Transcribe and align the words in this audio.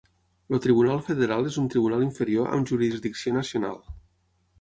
El 0.55 0.59
Tribunal 0.61 1.01
Federal 1.09 1.49
és 1.49 1.59
un 1.63 1.67
tribunal 1.73 2.05
inferior 2.05 2.49
amb 2.55 2.71
jurisdicció 2.73 3.35
nacional. 3.37 3.79